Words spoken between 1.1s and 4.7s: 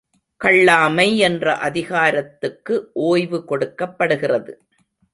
என்ற அதிகாரத்துக்கு ஓய்வு கொடுக்கப் படுகிறது.